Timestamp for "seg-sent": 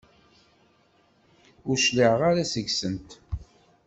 2.51-3.09